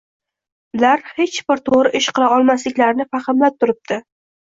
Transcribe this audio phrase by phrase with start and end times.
[0.77, 4.05] Ular hech bir to‘g‘ri ish qila olmasliklarini fahmlab turibdi